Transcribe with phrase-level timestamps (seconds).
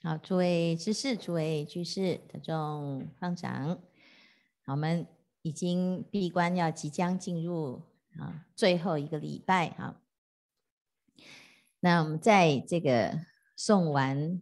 [0.00, 3.80] 好，诸位知识，诸位居士，大众方丈，
[4.66, 5.04] 我们
[5.42, 7.82] 已经闭关，要即将进入
[8.16, 10.00] 啊最后一个礼拜哈。
[11.80, 13.18] 那我们在这个
[13.56, 14.40] 送完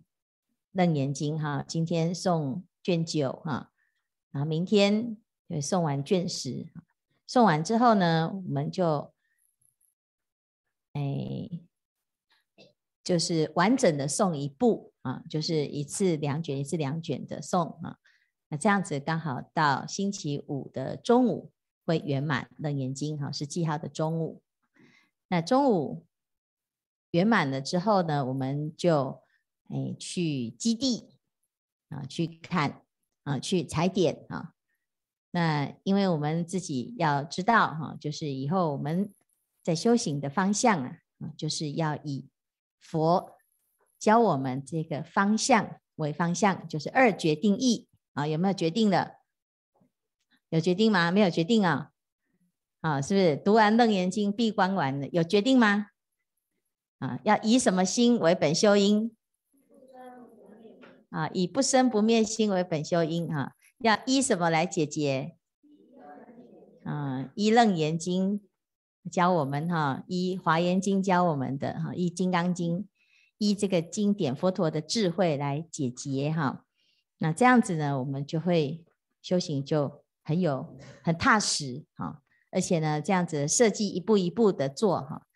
[0.73, 3.73] 楞严经哈，今天送卷九哈，
[4.33, 5.17] 然后明天
[5.49, 6.67] 就送完卷十。
[7.27, 9.11] 送完之后呢，我们就
[10.93, 11.49] 哎，
[13.03, 14.93] 就是完整的送一部。
[15.07, 17.99] 啊，就是一次两卷，一次两卷的诵啊，
[18.49, 21.53] 那这样子刚好到星期五的中午
[21.85, 24.43] 会圆满楞严经哈，是记号的中午。
[25.29, 26.05] 那中午
[27.13, 29.23] 圆满了之后呢，我们就
[29.69, 31.17] 哎去基地
[31.89, 32.83] 啊去看
[33.23, 34.55] 啊去踩点啊。
[35.31, 39.15] 那因为我们自己要知道哈，就是以后我们
[39.63, 40.99] 在修行的方向啊，
[41.37, 42.29] 就是要以
[42.81, 43.36] 佛。
[43.99, 49.17] 教我们这个方向为方向，就是二决定义啊，有没有决定的？
[50.51, 51.11] 有决定吗？
[51.11, 51.91] 没有决定啊？
[52.81, 55.09] 啊，是不是读完楞严经闭关完了？
[55.09, 55.89] 有决定吗？
[56.99, 59.15] 啊，要以什么心为本修因？
[61.11, 65.37] 啊，以不生不灭心为本修因啊，要依什么来解决？
[66.85, 68.41] 啊，依楞严经
[69.11, 72.87] 教我们哈，依华严经教我们的哈，依金刚经。
[73.39, 76.65] 依这个经典佛陀的智慧来解决哈，
[77.19, 78.83] 那这样子呢，我们就会
[79.21, 85.27] 修行就很有很踏实哈，而且呢，这样子设计一步一步的做哈，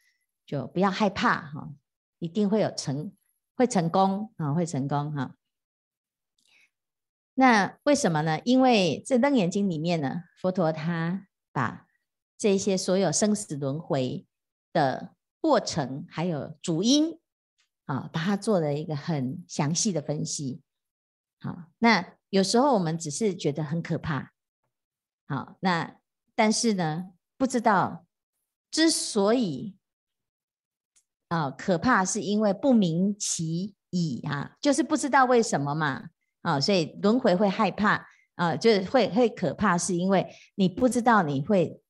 [0.46, 1.74] 就不要害怕哈，
[2.18, 3.12] 一定会有成，
[3.54, 5.34] 会成功啊，会成功哈。
[7.34, 8.40] 那为什么呢？
[8.44, 11.86] 因为这《楞严经》里面呢，佛陀他把
[12.38, 14.26] 这些所有生死轮回
[14.72, 17.19] 的过程还有主因。
[17.90, 20.60] 啊，把它做了一个很详细的分析。
[21.40, 24.30] 好，那有时候我们只是觉得很可怕。
[25.26, 25.96] 好，那
[26.36, 28.06] 但是呢，不知道
[28.70, 29.76] 之所以
[31.30, 36.10] 啊可怕，是因为不明其已啊，就是不知道为什么嘛。
[36.42, 38.06] 啊，所以轮回会害怕
[38.36, 41.82] 啊，就是会会可怕，是因为你不知道你会，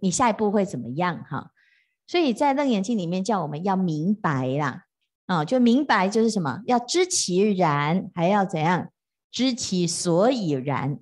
[0.00, 1.52] 你下一步会怎么样哈。
[2.06, 4.86] 所以在《楞严经》里面叫我们要明白啦。
[5.28, 8.90] 啊，就明白就是什么，要知其然，还要怎样
[9.30, 10.98] 知其所以然。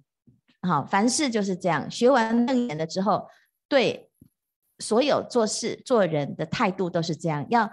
[0.62, 1.88] 好，凡事就是这样。
[1.88, 3.28] 学完楞严了之后，
[3.68, 4.10] 对
[4.80, 7.46] 所有做事做人的态度都是这样。
[7.50, 7.70] 要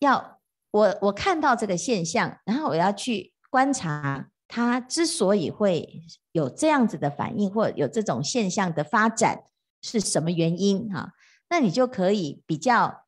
[0.00, 0.40] 要
[0.72, 6.02] 我我看到这个现象，然后我要去观察它之所以会
[6.32, 9.44] 有这样子的反应，或有这种现象的发展
[9.82, 10.92] 是什么原因？
[10.92, 11.12] 哈，
[11.48, 13.04] 那你就可以比较。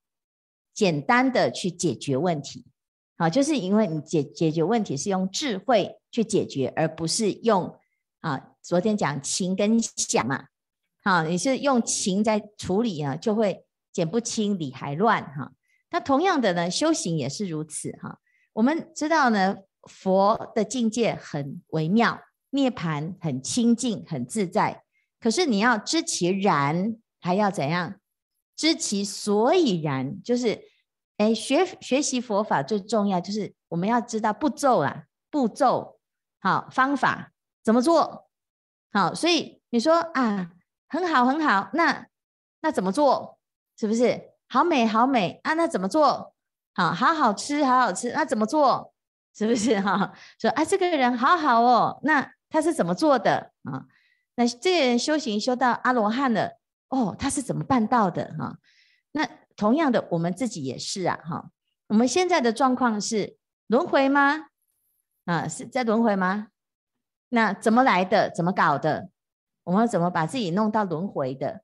[0.74, 2.64] 简单的去解决问题，
[3.18, 7.76] 好，就是因为你解解决问题是用智慧去解决，而不是用
[8.20, 10.44] 啊，昨天讲情跟想嘛，
[11.02, 15.52] 好，你是用情在处理啊，就会剪不清理还乱哈。
[15.90, 18.20] 那同样的呢，修行也是如此哈。
[18.52, 24.84] 我们知道呢，佛的境界很微妙，涅槃很清净很自在，
[25.18, 27.98] 可是你要知其然，还要怎样？
[28.54, 30.60] 知其所以然，就是，
[31.18, 35.98] 哎，学学习佛法最重要就是我们要知道步骤啊，步骤，
[36.40, 38.28] 好，方法怎么做，
[38.92, 40.52] 好，所以你说啊，
[40.88, 42.06] 很好很好，那
[42.62, 43.38] 那怎么做？
[43.76, 44.30] 是不是？
[44.48, 46.34] 好美好美啊，那怎么做？
[46.74, 48.94] 好，好好吃好好吃，那怎么做？
[49.34, 50.12] 是不是 哈？
[50.40, 53.84] 说啊，这个人好好哦，那他是怎么做的啊？
[54.36, 56.58] 那这个人修行修到阿罗汉了。
[56.90, 58.56] 哦，他是怎么办到的哈？
[59.12, 61.50] 那同样的，我们自己也是啊哈。
[61.88, 63.36] 我们现在的状况是
[63.66, 64.46] 轮回吗？
[65.24, 66.48] 啊，是在轮回吗？
[67.30, 68.30] 那怎么来的？
[68.30, 69.10] 怎么搞的？
[69.64, 71.62] 我们怎么把自己弄到轮回的？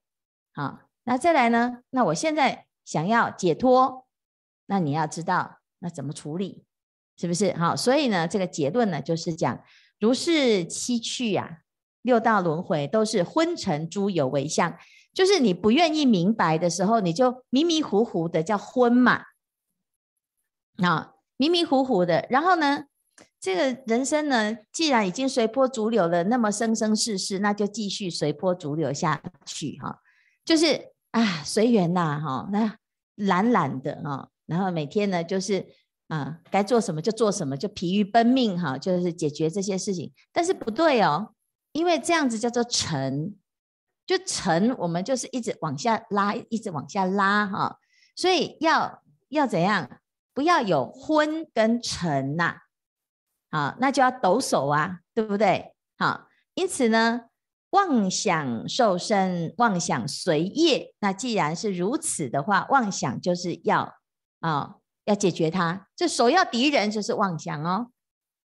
[0.52, 1.82] 好，那再来呢？
[1.90, 4.06] 那我现在想要解脱，
[4.66, 6.64] 那你要知道那怎么处理，
[7.16, 7.52] 是不是？
[7.54, 9.64] 好，所以呢，这个结论呢，就是讲
[10.00, 11.60] 如是七趣呀，
[12.02, 14.76] 六道轮回都是昏沉诸有为相。
[15.14, 19.22] 就是你不愿意明白的时候，你就迷迷糊糊的叫昏嘛，
[20.82, 22.26] 啊，迷迷糊糊的。
[22.28, 22.86] 然后呢，
[23.40, 30.00] 这个人生呢，既然已经随波逐流了，那么生生世世，那就继续随波逐流下去哈。
[30.44, 32.76] 就是啊，随缘呐哈，那
[33.14, 35.64] 懒懒的哈，然后每天呢，就是
[36.08, 40.12] 啊，该做什么就做什么，就疲于奔命哈，就是解决这些事情。
[40.32, 41.32] 但是不对哦，
[41.70, 43.36] 因为这样子叫做沉。
[44.06, 47.78] 就沉，我们就是一直往下拉，一直往下拉哈，
[48.14, 50.00] 所以要要怎样？
[50.34, 52.56] 不要有昏跟沉呐，
[53.50, 55.74] 好，那就要抖擞啊，对不对？
[55.96, 57.26] 好，因此呢，
[57.70, 60.92] 妄想受身，妄想随业。
[60.98, 63.94] 那既然是如此的话，妄想就是要
[64.40, 64.74] 啊，
[65.04, 65.86] 要解决它。
[65.94, 67.90] 这首要敌人就是妄想哦。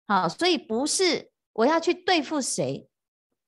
[0.08, 2.88] 好，所以不是我要去对付谁，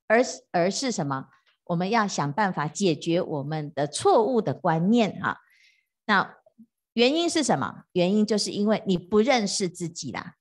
[0.08, 0.22] 而
[0.52, 1.30] 而是什么？
[1.70, 5.38] 我们要想办法解决我们的错误的观念啊。
[6.06, 6.38] 那
[6.94, 7.84] 原因是什么？
[7.92, 10.36] 原因就是因为你不认识自己啦。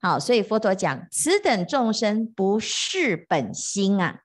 [0.00, 4.22] 好，所以佛陀讲，此等众生不是本心啊，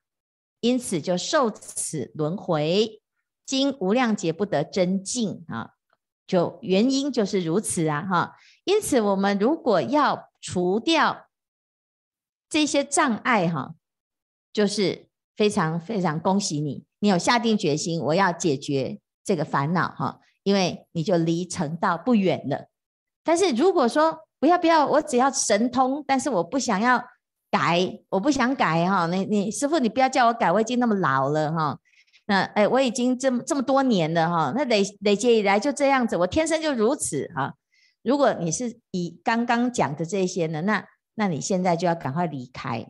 [0.60, 3.02] 因此就受此轮回，
[3.44, 5.72] 经无量劫不得真净啊。
[6.26, 8.36] 就原因就是如此啊，哈。
[8.64, 11.28] 因此，我们如果要除掉
[12.48, 13.74] 这些障碍，哈，
[14.52, 15.05] 就是
[15.36, 20.20] 非常非常恭喜你，你有下定决心，我要解决这个烦恼，哈。
[20.42, 22.68] 因为你就离成道不远了，
[23.24, 27.02] 但是如果说不要不要，我只要神通，但是我不想要
[27.50, 31.76] 改，我不想改哈，你你师傅你不要叫我改，我已经那么老了哈，
[32.26, 37.54] 那哎我已经这么这么多年了哈，那累累劫以来就这样子，我天生就如此哈。
[38.04, 40.86] 如果你是以刚刚讲的这些呢，那
[41.16, 42.86] 那你现在就要赶快离开，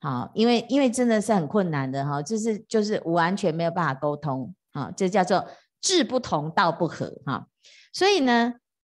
[0.00, 5.46] 好，因为因为真的是很困难的哈，就是就是完全没有办法沟通啊，这叫做。
[5.78, 7.46] 志不同，道不合，哈，
[7.92, 8.54] 所以呢，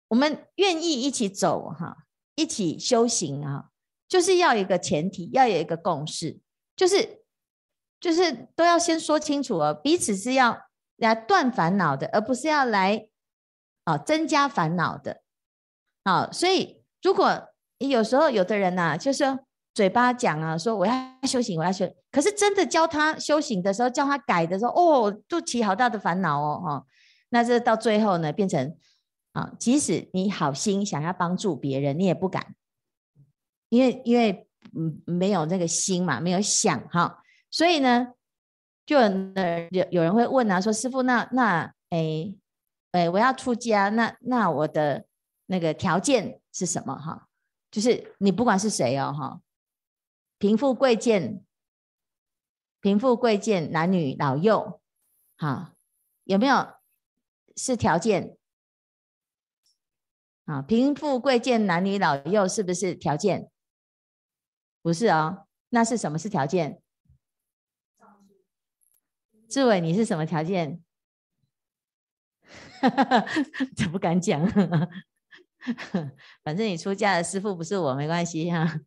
[0.07, 1.97] 我们愿意一起走，哈，
[2.37, 3.71] 一起修行啊，
[4.07, 6.39] 就是要一个前提，要有一个共识，
[6.77, 7.23] 就是
[7.99, 13.09] 就是都要先说清楚哦，彼此是要来断烦恼的，而不是要来
[13.83, 15.23] 啊增加烦恼的，
[16.05, 17.49] 啊，所以如果
[17.79, 19.41] 有时候有的人呐，就是。
[19.77, 20.95] 嘴巴讲啊，说我要
[21.25, 21.87] 修行，我要修。
[22.11, 26.87] 可是真的教他修行的时候，教他改的时候，哦，都起好大的烦恼哦，哈。
[27.29, 28.75] 那这到最后呢，变成
[29.33, 32.55] 啊，即使你好心想要帮助别人，你也不敢，
[33.69, 37.23] 因为因为嗯没有那个心嘛，没有想哈。
[37.51, 38.15] 所以呢，
[38.87, 42.35] 就有有人会问啊，说师父，那那哎
[42.93, 45.05] 哎，我要出家，那那我的
[45.45, 47.29] 那个条件是什么哈？
[47.71, 49.39] 就是你不管是谁哦，哈。
[50.39, 51.45] 贫富贵贱，
[52.81, 54.81] 贫富贵贱，男女老幼，
[55.37, 55.75] 哈，
[56.25, 56.75] 有没有
[57.57, 58.37] 是条件？
[60.45, 63.51] 啊，贫富贵贱，男女老幼，是不是条件？
[64.83, 66.83] 不是哦，那是什么是条件？
[69.49, 70.83] 志伟，你是什么条件？
[73.75, 74.47] 这不敢讲，
[76.45, 78.81] 反正你出嫁的师傅不是我，没关系哈。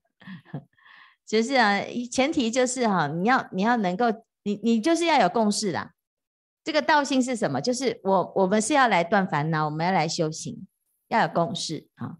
[1.30, 1.80] 就是啊，
[2.12, 4.06] 前提就是哈，你要你要能够，
[4.42, 5.92] 你你就是要有共识啦。
[6.64, 7.62] 这个道性是什么？
[7.62, 10.66] 就是我我们是要来断烦恼，我们要来修行，
[11.08, 12.16] 要有共识啊。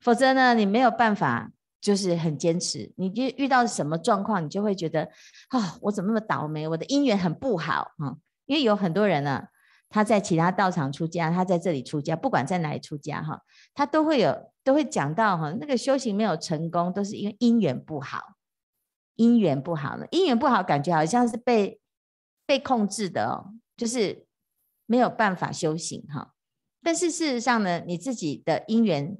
[0.00, 2.92] 否则呢，你没有办法，就是很坚持。
[2.98, 5.08] 你就遇到什么状况，你就会觉得
[5.48, 6.68] 啊、我怎么那么倒霉？
[6.68, 8.16] 我的姻缘很不好啊。
[8.44, 9.44] 因为有很多人呢，
[9.88, 13.40] 他在其他道场出家，他在这里出家，不管在哪里出家哈，
[13.72, 18.20] 他都会有都会讲到哈，那个修行没有成功，都是因为姻缘不好。
[19.20, 21.78] 姻缘不好了，姻缘不好，感觉好像是被
[22.46, 24.26] 被控制的哦，就是
[24.86, 26.32] 没有办法修行哈。
[26.82, 29.18] 但是事实上呢，你自己的姻缘，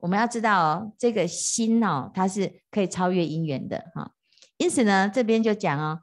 [0.00, 4.12] 我们要知道哦，这个心哦，它是可以超越姻缘的哈。
[4.58, 6.02] 因此呢，这边就讲哦，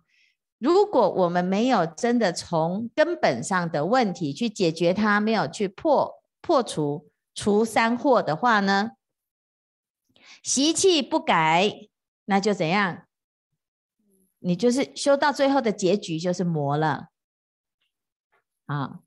[0.58, 8.93] 如果我们没有真的从根本上的问题去解决它，没有去破破除除三惑的话呢，
[10.41, 11.72] 习气不改，
[12.25, 13.03] 那就怎样？
[14.46, 17.08] 你就是修到最后的结局就是魔了，
[18.68, 19.00] 啊，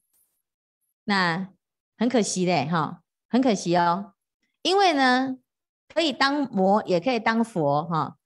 [1.05, 1.51] 那
[1.97, 4.15] 很可惜嘞，哈，很可惜哦，
[4.63, 5.37] 因为呢，
[5.87, 8.17] 可以当魔，也可以当佛，哈。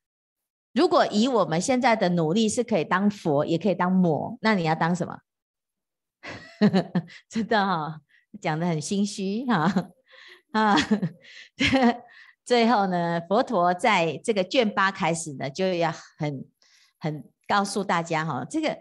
[0.72, 5.18] 如果以我们现在的努力是可以当佛，也可以当魔，那你要当什么？
[7.28, 8.00] 真的哈，
[8.40, 9.90] 讲得很心虚哈
[10.52, 10.74] 啊。
[12.42, 16.50] 最后呢，佛陀在这个卷八开始呢，就要很。
[17.02, 18.78] 很告诉大家哈，这个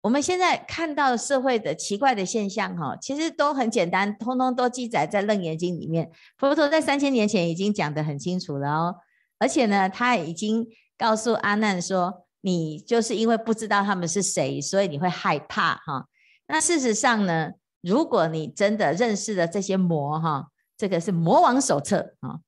[0.00, 6.08] 我们现在看到社会的奇怪的现象哈，其实都很简单，通通都记载在《楞严经》里面。
[6.38, 8.96] 佛陀在三千年前已经讲得很清楚了哦，
[9.40, 10.64] 而且呢，他已经
[10.96, 16.06] 告诉阿难说，你就是因为不知道他们是谁，所以你会害怕哈。
[16.46, 17.50] 那事实上呢，
[17.80, 22.38] 如果你真的认识了这些魔哈，这个是魔王手册啊，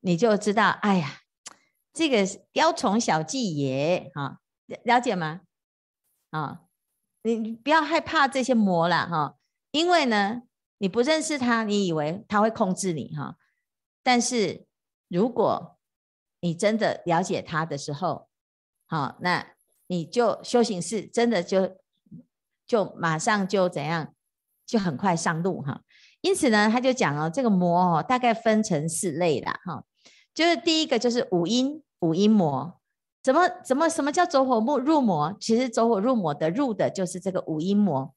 [0.00, 1.20] 你就知道，哎呀，
[1.94, 4.40] 这个雕虫小技也哈。
[4.66, 5.42] 了解吗？
[6.30, 6.58] 啊、哦，
[7.22, 9.36] 你不要害怕这些魔了哈、
[9.70, 10.42] 因为呢，
[10.78, 13.36] 你不认识他，你以为他会控制你哈、
[14.02, 14.66] 但是
[15.08, 15.78] 如果
[16.40, 18.28] 你真的了解他的时候，
[18.86, 19.54] 好，那
[19.86, 21.76] 你就修行是真的就
[22.66, 24.14] 就马上就怎样，
[24.66, 25.82] 就很快上路哈。
[26.20, 29.84] 因此呢，他就讲哦，这个魔哦，大概分成四类啦哈，
[30.34, 32.80] 就是第一个就是五阴五阴魔，
[33.24, 35.34] 怎么怎么什么叫走火入入魔？
[35.40, 38.14] 其实走火入魔的入的就是这个五阴魔，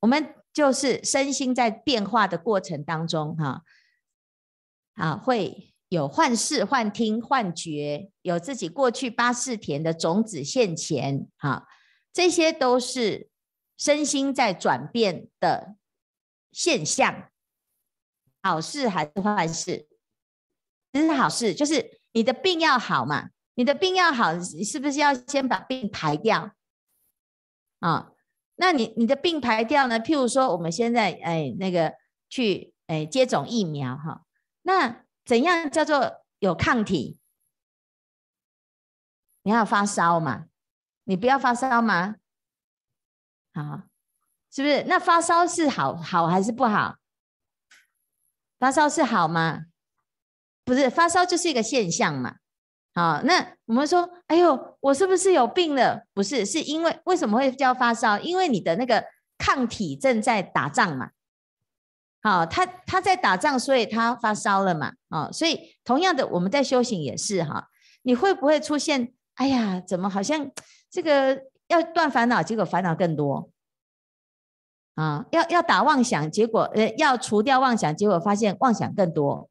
[0.00, 3.62] 我们就是身心在变化的过程当中哈，
[4.94, 11.68] 啊会有幻视、幻听、幻觉，有自己过去八识田的种子现前哈，
[12.12, 13.28] 这些都是
[13.76, 15.76] 身心在转变的。
[16.54, 17.30] 现象，
[18.42, 19.88] 好事还是坏事？
[20.92, 23.30] 这是好事，就是你的病要好嘛。
[23.54, 26.54] 你的病要好，是不是要先把病排掉？
[27.80, 28.12] 啊，
[28.56, 29.98] 那你你的病排掉呢？
[30.00, 31.94] 譬如说，我们现在哎那个
[32.28, 34.24] 去哎接种疫苗哈，
[34.62, 37.18] 那怎样叫做有抗体？
[39.42, 40.46] 你要发烧嘛？
[41.04, 42.16] 你不要发烧吗？
[43.54, 43.82] 好。
[44.54, 44.84] 是不是？
[44.84, 46.98] 那发烧是好好还是不好？
[48.58, 49.64] 发烧是好吗？
[50.62, 52.36] 不是，发烧就是一个现象嘛。
[52.94, 56.02] 好，那我们说，哎呦，我是不是有病了？
[56.12, 58.18] 不是，是因为为什么会叫发烧？
[58.18, 59.04] 因为你的那个
[59.38, 61.10] 抗体正在打仗嘛。
[62.20, 64.92] 好，他他在打仗，所以他发烧了嘛。
[65.08, 67.68] 哦，所以同样的，我们在修行也是哈。
[68.02, 69.12] 你会不会出现？
[69.34, 70.50] 哎呀，怎么好像
[70.90, 73.50] 这个要断烦恼，结果烦恼更多？
[74.94, 79.48] 啊，要要打妄想，结果呃要除掉妄想，结果发现妄想更多。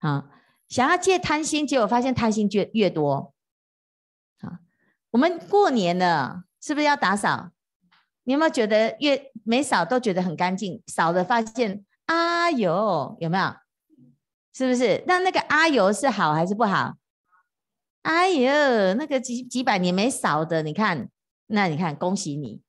[0.00, 0.26] 啊，
[0.72, 3.34] 想要戒贪心，结果发现贪心越越多。
[4.40, 4.60] 啊，
[5.10, 7.50] 我们过年了，是不是要打扫？
[8.24, 13.54] 你有没有觉得越没扫都觉得很干净，扫了发现啊哟，有没有？
[14.54, 15.04] 是不是？
[15.06, 16.94] 那那个啊哟是好还是不好？
[18.00, 21.10] 哎呦，那个几几百年没扫的，你看，
[21.48, 22.62] 那你看，恭喜你。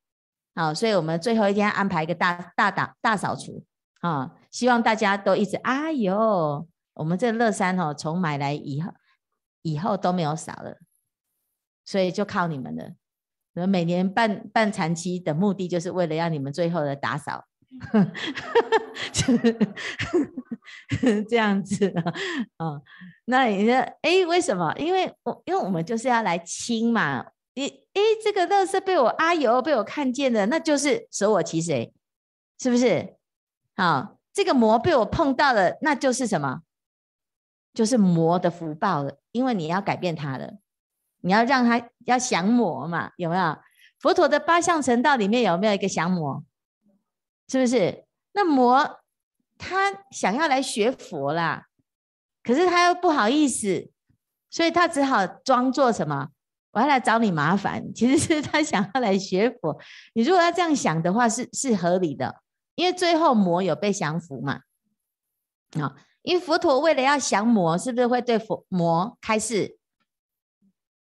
[0.55, 3.63] 好，所以我们最后一天安排一个大大大大扫除
[4.01, 8.91] 啊，希望大家都一直哎呦，我们这乐山哦，从买来以后
[9.61, 10.77] 以后都没有扫了，
[11.85, 13.67] 所以就靠你们了。
[13.67, 17.45] 每年办办禅期的目的，就是为了要你们最后的打扫，
[21.29, 21.93] 这样子
[22.57, 22.81] 啊。
[23.25, 24.73] 那你说，哎，为什么？
[24.77, 27.27] 因为我因为我们就是要来清嘛。
[27.55, 31.93] 你哎，这个乐色被我阿尤被我看见了，那就是舍我其谁，
[32.59, 33.15] 是不是？
[33.75, 36.61] 好，这个魔被我碰到了，那就是什么？
[37.73, 39.17] 就是魔的福报了。
[39.31, 40.53] 因为你要改变他了，
[41.21, 43.57] 你要让他要降魔嘛，有没有？
[43.99, 46.43] 佛陀的八相成道里面有没有一个降魔？
[47.47, 48.05] 是不是？
[48.33, 48.99] 那魔
[49.57, 51.67] 他想要来学佛啦，
[52.43, 53.89] 可是他又不好意思，
[54.49, 56.29] 所以他只好装作什么？
[56.71, 59.79] 我要来找你麻烦，其实是他想要来学佛。
[60.13, 62.41] 你如果要这样想的话，是是合理的，
[62.75, 64.61] 因为最后魔有被降服嘛。
[65.79, 69.77] 啊，因为佛陀为了要降魔，是不是会对佛魔开示？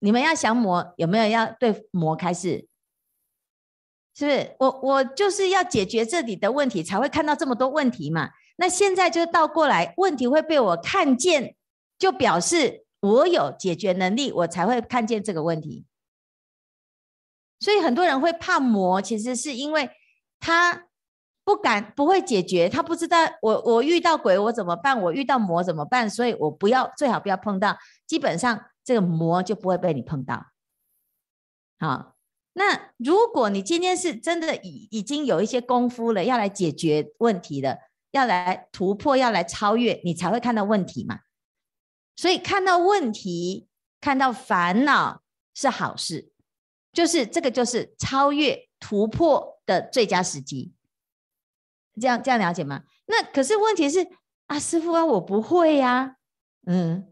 [0.00, 2.66] 你们要降魔，有没有要对魔开示？
[4.14, 4.56] 是不是？
[4.58, 8.30] 我我就是要解决这里的问题，才会看到这么多问题嘛。
[8.56, 11.54] 那现在就倒过来，问题会被我看见，
[11.98, 12.82] 就表示。
[13.02, 15.84] 我有解决能力，我才会看见这个问题。
[17.58, 19.90] 所以很多人会怕魔，其实是因为
[20.38, 20.86] 他
[21.44, 27.76] 不敢、不会解决，他不知道我我遇到鬼我怎么办，我遇到魔怎么办，所以我不要，最好不要碰到。
[28.06, 30.46] 基本上这个魔就不会被你碰到。
[31.80, 32.14] 好，
[32.52, 37.76] 那如果你今天是真的已已经有一些功夫了，要来解决问题了，
[38.12, 41.20] 要来突破，要来超越，你才会看到问题嘛。
[42.14, 43.66] 所以看到问题、
[44.00, 45.22] 看到烦恼
[45.54, 46.30] 是好事，
[46.92, 50.72] 就是这个就是超越突破的最佳时机。
[52.00, 52.82] 这样这样了解吗？
[53.06, 54.06] 那可是问题是
[54.46, 56.16] 啊，师傅啊，我不会呀、
[56.66, 57.06] 嗯，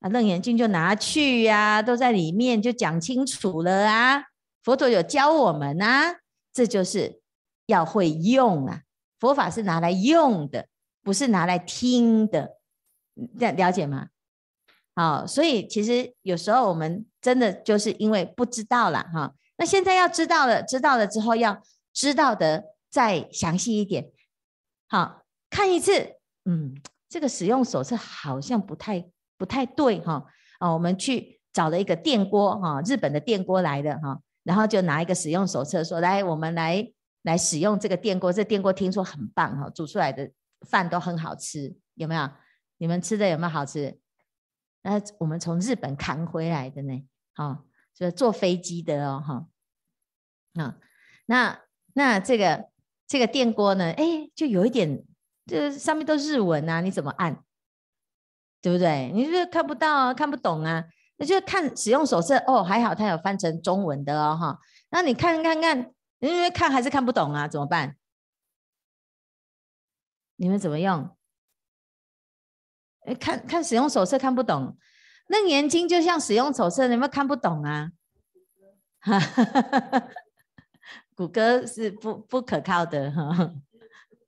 [0.00, 4.24] 啊，楞严经就拿去呀、啊，都在里面就讲清楚了啊。
[4.62, 6.16] 佛陀有教我们啊，
[6.52, 7.20] 这就是
[7.66, 8.82] 要会用啊。
[9.18, 10.66] 佛法是拿来用的，
[11.02, 12.56] 不是拿来听的。
[13.38, 14.08] 这样了解吗？
[14.94, 19.34] 好，所以其实有时候我们真的就是因为不知道了哈。
[19.56, 21.62] 那现在要知道了，知道了之后要
[21.94, 24.10] 知道的再详细一点。
[24.88, 26.74] 好，看一次，嗯，
[27.08, 30.24] 这个使用手册好像不太不太对哈。
[30.58, 36.86] 啊，我们去找了一个电锅哈，日本的电锅来的哈，然后就拿一个使用手册说，来，我们来
[37.22, 38.32] 来使用这个电锅。
[38.32, 40.30] 这电锅听说很棒哈，煮出来的
[40.68, 42.30] 饭都很好吃，有没有？
[42.78, 43.98] 你们吃的有没有好吃？
[44.82, 47.64] 那我们从日本扛回来的呢，好，
[47.94, 50.78] 就坐飞机的哦，哈，啊，
[51.26, 51.60] 那
[51.94, 52.68] 那这个
[53.06, 55.04] 这个电锅呢，哎，就有一点，
[55.46, 57.42] 这上面都日文啊，你怎么按？
[58.60, 59.12] 对不对？
[59.14, 60.84] 你是不是看不到啊，看不懂啊？
[61.18, 64.58] 那就看使用手册哦，还好它有翻成中文的哦，哈。
[64.90, 67.96] 那你看看看，因为看还是看不懂啊，怎么办？
[70.36, 71.16] 你们怎么用？
[73.20, 74.76] 看看使用手册看不懂，
[75.28, 77.92] 那《眼睛》就像使用手册，你们看不懂啊？
[78.98, 80.08] 哈哈哈哈哈！
[81.16, 83.52] 谷歌是不不可靠的哈。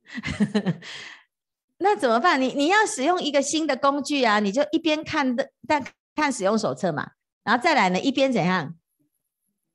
[1.79, 2.41] 那怎么办？
[2.41, 5.85] 你你要使用一个新的工具啊，你就一边看的但
[6.17, 7.13] 看使用手册嘛，
[7.45, 8.75] 然后再来呢，一边怎样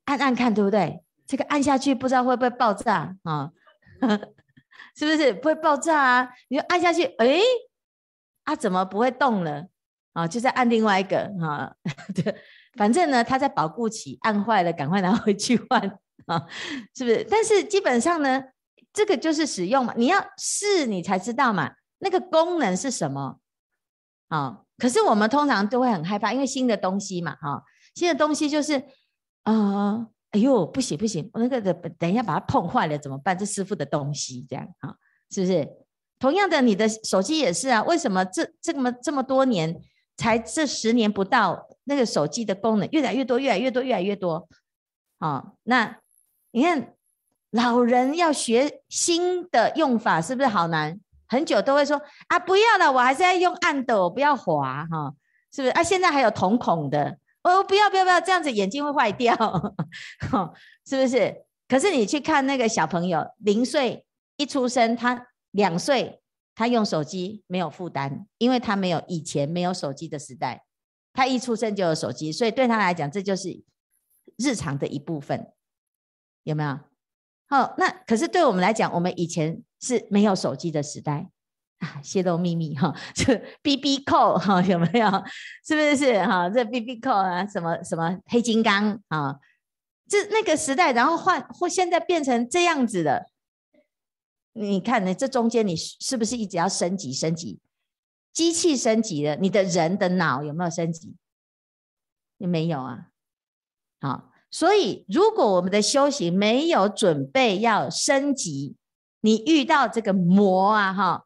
[0.05, 1.01] 按按看，对不对？
[1.25, 3.51] 这个按下去不知道会不会爆炸啊？
[4.97, 6.29] 是不是不会爆炸啊？
[6.49, 7.39] 你就按下去，哎。
[8.43, 9.67] 啊，怎么不会动了？
[10.11, 11.73] 啊，就在按另外一个啊，
[12.13, 12.35] 对，
[12.73, 16.47] 反正呢，它在保护期，按坏了赶快拿回去换 啊，
[16.95, 17.25] 是不是？
[17.29, 18.43] 但是基本上呢，
[18.93, 23.39] 这个就是使用嘛，你要试你才知道嘛，那个功能是什么
[24.29, 24.61] 啊？
[24.77, 27.63] 可是我们通常都会很害怕，因为新的东西嘛，哈，
[27.95, 28.75] 新的东西就是
[29.43, 33.37] 啊、呃，哎呦，不行不行，我那个的等一下把它碰坏了怎么办？
[33.37, 34.95] 这师傅的东西这样啊，
[35.29, 35.67] 是不是？
[36.19, 37.83] 同样的，你的手机也是啊。
[37.83, 39.81] 为什么这这么这么多年
[40.15, 44.47] 才这十年不到，那个手机的功能越来越多，越来越多，越来越多？
[45.19, 45.99] 哦，那
[46.53, 46.93] 你看
[47.49, 50.97] 老人要学新的用法，是不是好难？
[51.27, 55.13] 很久都会说啊，不要了，我还是要用按的，我不要滑哈、
[55.51, 55.71] 是不是？
[55.71, 59.35] 啊，现在还有瞳孔的，哦，不要不要不要，这样子眼睛会坏掉，
[60.31, 60.53] 哦，
[60.87, 61.43] 是不是？
[61.67, 64.05] 可是你去看那个小朋友，零岁
[64.37, 65.27] 一出生，他。
[65.53, 66.19] 两岁，
[66.55, 70.63] 他用手机没有负担，因为他没有以前没有手机的时代，
[71.13, 73.63] 他一出生就有手机，所以对他来讲，这就是
[74.35, 75.53] 日常的一部分，
[76.43, 76.79] 有没有？
[77.47, 81.29] 好，那可是对我们来讲，我们以前是没有手机的时代
[81.79, 85.07] 啊，泄露秘密哈， 这 BB Call 哈，有没有？
[85.67, 86.49] 是不是哈？
[86.49, 89.39] 这 BB 扣啊，什么什么黑金刚啊，
[90.07, 93.27] 这那个时代，然后换或现在变成这样子的。
[94.55, 97.59] 你看，你这中间你是不是一直要升级升级？
[98.31, 101.15] 机器升级了，你的人的脑有没有升级？
[102.37, 103.07] 你没有啊。
[103.99, 108.75] 好，所以如果我们的修行没有准备要升级，
[109.21, 111.25] 你遇到这个魔啊，哈，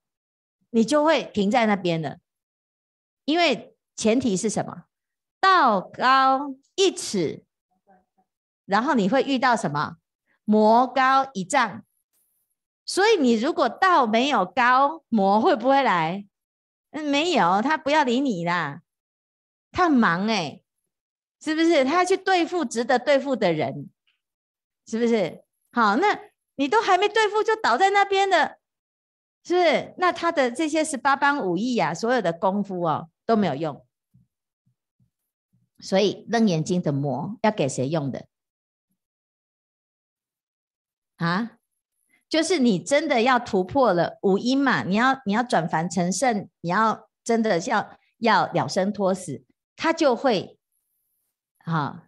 [0.70, 2.20] 你就会停在那边了。
[3.26, 4.84] 因为前提是什么？
[5.42, 7.44] 道高一尺，
[8.66, 9.98] 然后你会遇到什么？
[10.46, 11.84] 魔高一丈。
[12.86, 16.26] 所以你如果道没有高，魔会不会来？
[16.92, 18.84] 嗯，没有，他不要理你啦，
[19.74, 20.62] 他很忙哎、
[21.48, 21.86] 是不是？
[21.86, 23.90] 他要去对付值得对付的人，
[24.86, 25.46] 是不是？
[25.72, 26.20] 好，那
[26.56, 28.58] 你都还没对付就倒在那边的，
[29.46, 29.94] 是不是？
[29.98, 33.86] 那他的这些十八般武艺啊，所有的功夫哦都没有用。
[35.80, 38.26] 所以《楞严经》的魔要给谁用的？
[41.16, 41.54] 啊？
[42.28, 44.84] 就是你真的要突破了五阴嘛？
[44.84, 49.46] 你要你要转凡成圣，你要真的要要了生脱死，
[49.78, 50.57] 他就会
[51.70, 52.00] 好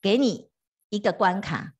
[0.00, 0.48] 给你
[0.88, 1.74] 一个关卡，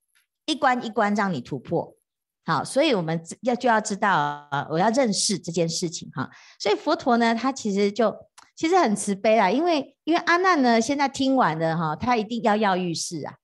[0.44, 1.96] 一关一关让你突破。
[2.44, 6.30] 好，所以我们要就要知道啊，我要认识这件事情哈。
[6.58, 8.14] 所以佛陀呢，他其实就
[8.54, 13.34] 其实很慈悲啦，因为因为阿难呢，现在听完了哈，他一定跃跃欲试啊。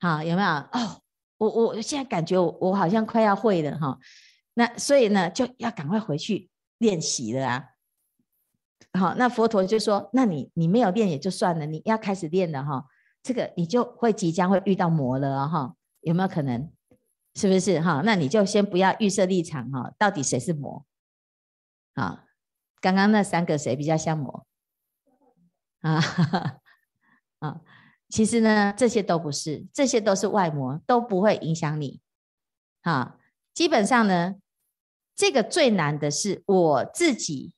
[0.00, 1.00] 好，有没有哦？
[1.36, 3.98] 我我现在感觉我我好像快要会了哈，
[4.54, 7.64] 那所以呢就要赶快回去练习了啊。
[8.98, 12.86] 好，那佛陀就说：那你你没有练也就算了，你要开始练了哈，
[13.22, 16.70] 这个你就会即将会遇到魔了哈，有没有可能？
[17.34, 18.02] 是不是哈？
[18.04, 20.86] 那你就先不要预设立场哈，到底谁是魔？
[21.94, 22.26] 啊，
[22.80, 24.46] 刚刚那三个谁比较像魔？
[25.80, 26.00] 啊
[27.40, 27.60] 啊。
[28.08, 32.00] 其实呢，这些都不是，这些都是外魔，都不会影响你。
[32.82, 33.18] 哈，
[33.52, 34.36] 基本上呢，
[35.16, 37.56] 这个最难的是我自己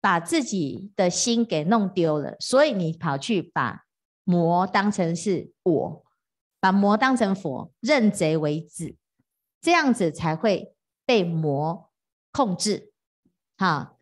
[0.00, 3.84] 把自己的心给弄丢了，所以你跑去把
[4.24, 6.04] 魔当成是我，
[6.58, 8.96] 把魔当成佛，认贼为子，
[9.60, 11.90] 这样子才会被魔
[12.32, 12.92] 控制。
[13.56, 13.98] 好，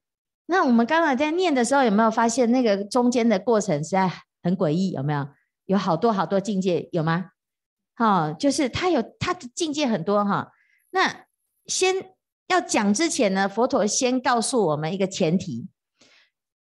[0.47, 4.11] 那我们刚才在念的时候，有没有发现那个中间的过程实在？
[4.41, 5.29] 很诡异，有没有？
[5.67, 7.33] 有好多好多境界，有吗？
[7.97, 10.53] 哈、就是他有他的境界很多哈。
[10.91, 11.27] 那
[11.67, 12.15] 先
[12.47, 15.69] 要讲之前呢，佛陀先告诉我们一个前提，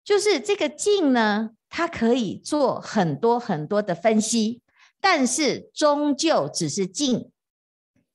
[0.06, 4.62] 就是这个静呢，它可以做很多很多的分析，
[5.00, 7.32] 但是终究只是静，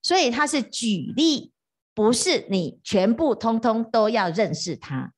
[0.01, 1.51] 所以它是举例，
[1.93, 5.11] 不是你全部通通都要认识它。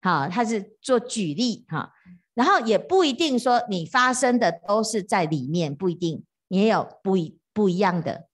[0.00, 1.92] 好，它是做举例哈，
[2.34, 8.26] 然后也不一定说你发生的都是在里面，不一定，也有不一不一样的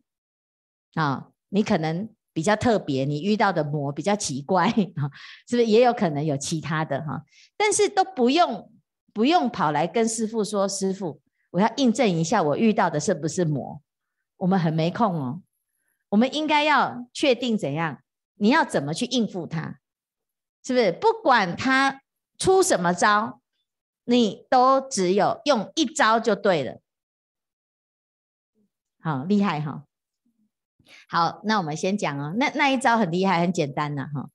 [0.95, 2.09] 啊，你可能。
[2.39, 5.11] 比较特别，你遇到的魔比较奇怪 哈，
[5.49, 7.21] 是不是也有可能有其他的哈？
[7.57, 8.73] 但是都不用
[9.13, 11.21] 不用跑来跟师傅说，师傅，
[11.51, 13.83] 我要印证一下我遇到的是不是魔？
[14.37, 15.43] 我们很没空哦，
[16.11, 18.05] 我们应该要确定怎样，
[18.37, 19.81] 你要怎么去应付他，
[20.63, 20.93] 是不是？
[20.93, 22.03] 不管他
[22.39, 23.41] 出什么招，
[24.05, 26.79] 你都只有用一招就对了。
[29.01, 29.88] 好厉害哈！
[31.11, 32.35] 好，那我们先讲哦。
[32.37, 34.29] 那那一招很厉害，很简单呐，哈。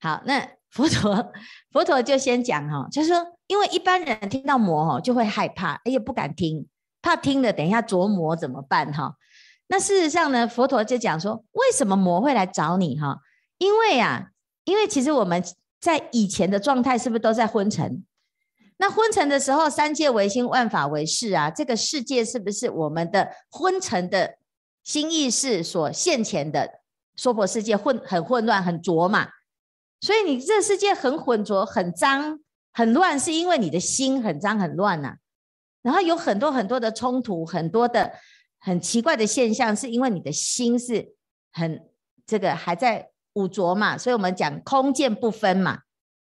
[0.00, 1.32] 好，那佛陀
[1.70, 6.66] 佛陀就先讲哈，就是说，因为一般人听到魔哈就会害怕，哎呀不敢听，
[7.00, 9.14] 怕听了等一下着魔怎么办哈？
[9.68, 13.20] 那事实上呢，佛陀就讲说，为什么魔会来找你哈？
[13.58, 14.30] 因为啊，
[14.64, 15.42] 因为其实我们
[15.80, 18.04] 在以前的状态是不是都在昏沉？
[18.78, 24.38] 那昏沉的时候，三界唯心，万法唯识啊，这个世界是不是我们的昏沉的？
[24.84, 26.80] 心意识所现前的
[27.16, 29.28] 娑婆世界混很混乱很浊嘛，
[30.02, 32.38] 所以你这世界很浑浊很脏
[32.70, 35.16] 很乱，是因为你的心很脏很乱呐、
[35.82, 38.12] 然后有很多很多的冲突，很多的
[38.60, 41.14] 很奇怪的现象，是因为你的心是
[41.52, 41.88] 很
[42.26, 43.96] 这个还在污浊嘛。
[43.96, 45.78] 所以我们讲空见不分嘛，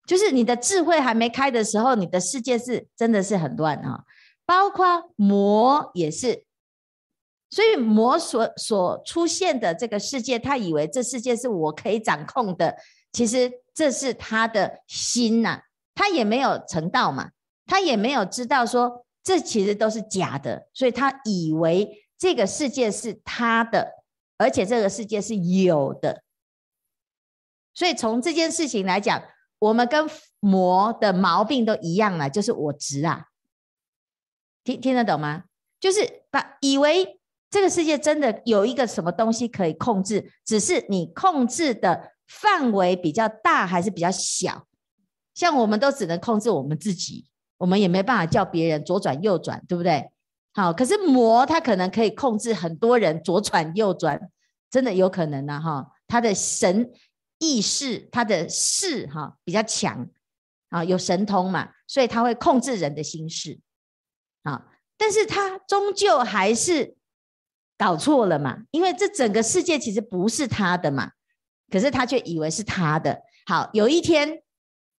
[0.07, 4.03] 就是你的智慧还没开的时候，你的世界是真的是很乱啊，
[4.47, 6.46] 包括魔也是。
[7.49, 12.75] 所以魔所所出现的这个世界，他以为这世界是我可以掌控的，
[13.13, 15.61] 其实这是他的心呐、
[15.95, 17.31] 他也没有成道嘛，
[17.65, 23.93] 他也没有知道说这其实都是假的，所以他以为这个世界是他的，
[24.37, 26.23] 而且这个世界是有的。
[27.73, 29.23] 所以从这件事情来讲，
[29.59, 30.05] 我们跟
[30.41, 33.27] 魔的毛病都一样了，就是我执啊，
[34.65, 35.45] 听听得懂吗？
[35.79, 37.16] 就是把以为。
[37.49, 44.67] 这个世界真的有一个什么东西可以控制，只是你控制的范围比较大还是比较小？
[45.33, 47.25] 像我们都只能控制我们自己，
[47.57, 50.11] 我们也没办法叫别人左转右转，对不对？
[50.53, 54.19] 好，可是魔他可能可以控制很多人左转右转，
[54.69, 56.91] 真的有可能呢，哈，他的神
[57.39, 60.05] 意识，他的势哈比较强
[60.67, 63.57] 啊，有神通嘛，所以他会控制人的心事
[64.43, 64.65] 啊，
[64.97, 66.96] 但是他终究还是。
[67.77, 68.57] 搞错了嘛？
[68.71, 71.11] 因为这整个世界其实不是他的嘛，
[71.71, 73.21] 可是他却以为是他的。
[73.45, 74.41] 好，有一天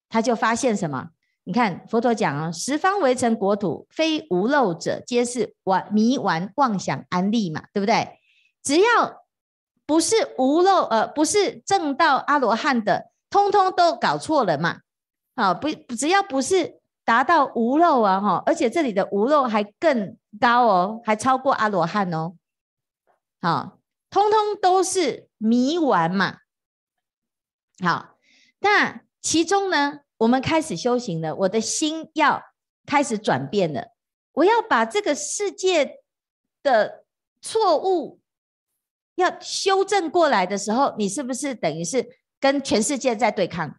[0.09, 1.09] 他就发现什么？
[1.45, 8.19] 你看佛陀讲啊，十方围城国土，非无漏者，皆是玩迷玩妄想安立嘛，对不对？
[8.63, 9.23] 只要
[9.87, 14.81] 不是无漏，呃，不是正道阿罗汉的，通通都搞错了嘛。
[15.35, 22.35] 好，不，只要不是达到无漏啊，哈，而且这里的无漏还更高哦，还超过阿罗汉哦。
[23.41, 23.79] 好，
[24.11, 26.39] 通通都是迷丸嘛。
[27.81, 28.19] 好，
[28.59, 32.43] 那其中呢，我们开始修行了，我的心要
[32.85, 33.93] 开始转变了。
[34.33, 36.01] 我要把这个世界
[36.65, 37.05] 的
[37.41, 38.21] 错误
[39.15, 43.79] 要修正过来的时候，你是不是等于是跟全世界在对抗？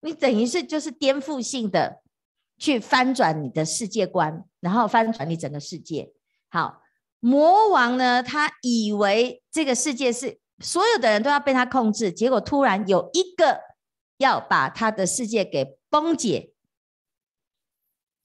[0.00, 2.00] 你等于是就是颠覆性的
[2.58, 6.12] 去翻转你的世界观，然后翻转你整个世界。
[6.48, 6.81] 好。
[7.24, 13.60] 魔王呢，他以为这个世界是所有的人都要被他控制，结果突然有一个
[14.16, 16.52] 要把他的世界给崩解，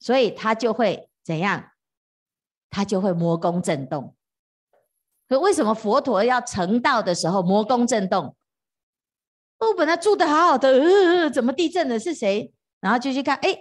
[0.00, 1.70] 所以他就会怎样？
[2.70, 4.16] 他就会魔宫震动。
[5.28, 8.34] 可为什么佛陀要成道的时候魔宫震动？
[9.58, 12.00] 我本来住的好好的，呃，怎么地震了？
[12.00, 12.52] 是谁？
[12.80, 13.56] 然后就去看，哎，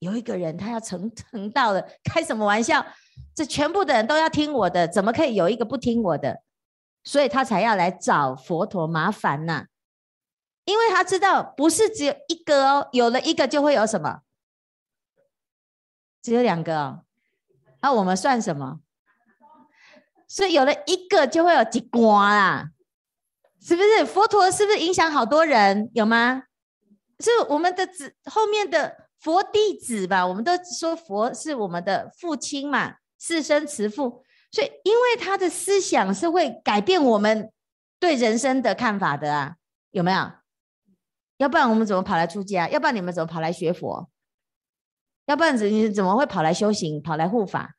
[0.00, 2.84] 有一个人他要成成道了，开什么玩笑？
[3.34, 6.42] 这全部的人都要听我的，怎么可以有一个不听我的？
[7.04, 9.66] 所以他才要来找佛陀麻烦呐。
[10.64, 14.20] 因为他知道不是只有一个哦，有了一个就会有什么？
[16.22, 17.04] 只有两个哦，
[17.80, 18.80] 那我们算什么？
[20.28, 22.70] 所以有了一个就会有几瓜啦，
[23.60, 24.06] 是不是？
[24.06, 25.90] 佛陀是不是影响好多人？
[25.94, 26.44] 有吗？
[27.18, 30.24] 是我们的子后面的佛弟子吧？
[30.26, 32.98] 我们都说佛是我们的父亲嘛。
[33.24, 37.52] 四生慈父，所以因为他的思想是会改变我们
[38.00, 39.54] 对人生的看法的啊，
[39.92, 40.32] 有没有？
[41.36, 42.68] 要不然我们怎么跑来出家？
[42.68, 44.10] 要不然你们怎么跑来学佛？
[45.26, 47.76] 要不然怎你怎么会跑来修行、跑来护法？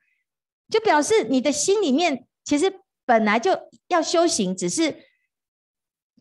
[0.69, 3.51] 就表示你的心里面其实本来就
[3.89, 4.95] 要修行，只是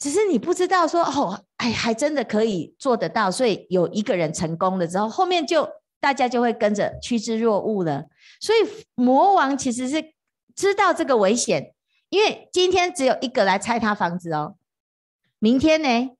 [0.00, 3.30] 只是你不知道说哦，哎，还真的可以做得到。
[3.30, 5.68] 所以有一个人成功了之后，后面就
[6.00, 8.06] 大家就会跟着趋之若鹜了。
[8.42, 8.58] 所以
[8.96, 10.14] 魔王其实是
[10.56, 11.72] 知道这个危险，
[12.08, 14.56] 因为今天只有一个来拆他房子哦，
[15.38, 16.10] 明天呢，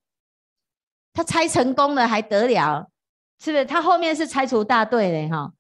[1.13, 2.87] 他拆成功了还得了？
[3.41, 3.65] 是不是？
[3.65, 5.53] 他后面是拆除大队的哈？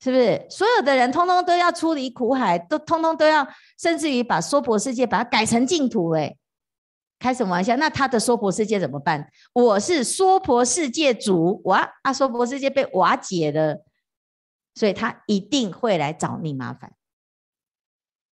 [0.00, 0.48] 是不是？
[0.50, 3.46] 所有的人通通都要出离苦海，都通通都要，
[3.80, 6.36] 甚至于把娑婆世界把它改成净土哎，
[7.20, 7.76] 开什么玩笑？
[7.76, 9.30] 那他的娑婆世界怎么办？
[9.52, 12.12] 我是娑婆世界主哇啊！
[12.12, 13.84] 娑婆世界被瓦解了，
[14.80, 16.94] 所以他一定会来找你麻烦。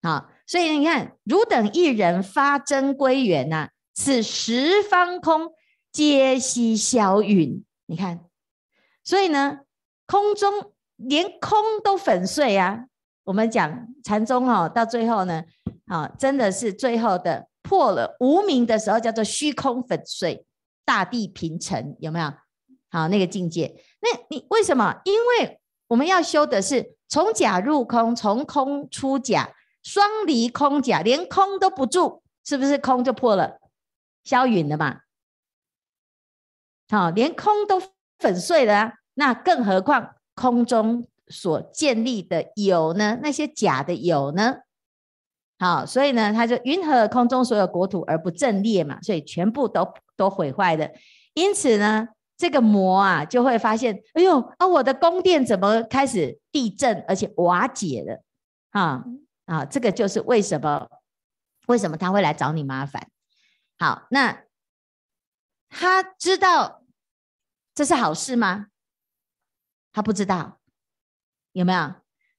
[0.00, 5.52] 好，所以你看，汝等一人发真归元呐，此十方空
[5.92, 7.64] 皆悉消殒。
[7.84, 8.24] 你看。
[9.04, 9.60] 所以呢，
[10.06, 12.86] 空中连空都粉碎啊！
[13.24, 15.44] 我们讲禅宗哦，到最后呢，
[15.84, 20.46] 啊，真的是最后的破了无名的时候，叫做虚空粉碎，
[20.86, 22.32] 大地平成，有没有？
[22.88, 23.74] 好，那个境界。
[24.00, 25.02] 那你为什么？
[25.04, 33.58] 因为我们要修的是从假入空，从空出假，双离空假，连空都不住，是不是空就破了，
[34.24, 35.00] 消殒了嘛？
[36.90, 37.82] 好，连空都
[38.18, 38.92] 粉碎了！
[39.14, 43.18] 那更何况空中所建立的有呢？
[43.22, 44.58] 那些假的有呢？
[45.58, 49.00] 好，所以呢，他就云何空中所有国土而不震裂嘛？
[49.02, 50.92] 所以全部都都毁坏的。
[51.34, 58.22] 因此呢，这个魔啊就会发现，哎呦啊，我的宫殿怎么开始地震，而且瓦解了？
[58.70, 59.04] 啊
[59.46, 60.88] 啊，这个就是为什么
[61.66, 63.10] 为什么他会来找你麻烦？
[63.76, 64.44] 好，那
[65.68, 66.84] 他知道
[67.74, 68.68] 这是好事吗？
[69.92, 70.60] 他不知道
[71.52, 71.94] 有没有，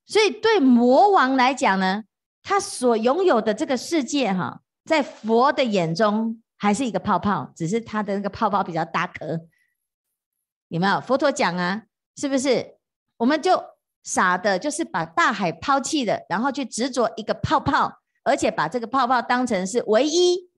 [0.06, 2.04] 所以对魔王来讲呢，
[2.42, 9.40] 他所拥有的这个世界哈，在佛的眼中还是一个泡泡，只是他的那个泡泡比较大颗，
[10.70, 11.02] 有没有？
[11.02, 11.84] 佛陀讲啊，
[12.16, 12.78] 是不是？
[13.18, 13.62] 我们就
[14.02, 20.50] 傻的，就是把大海抛弃了，然后去执着一个泡泡，而且把这个泡泡当成是唯一。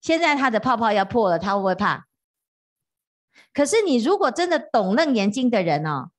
[0.00, 2.06] 现在他的泡泡要破了，他会不会怕？
[3.52, 6.10] 可是你如果真的懂楞严经的人哦。